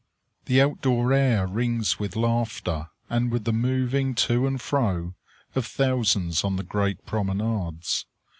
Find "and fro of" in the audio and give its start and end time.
4.47-5.67